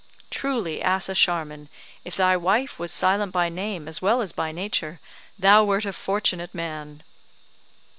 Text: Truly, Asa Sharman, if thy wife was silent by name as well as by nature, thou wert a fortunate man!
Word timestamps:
Truly, 0.31 0.83
Asa 0.83 1.13
Sharman, 1.13 1.69
if 2.03 2.15
thy 2.15 2.35
wife 2.35 2.79
was 2.79 2.91
silent 2.91 3.31
by 3.31 3.49
name 3.49 3.87
as 3.87 4.01
well 4.01 4.23
as 4.23 4.31
by 4.31 4.51
nature, 4.51 4.99
thou 5.37 5.63
wert 5.63 5.85
a 5.85 5.93
fortunate 5.93 6.55
man! 6.55 7.03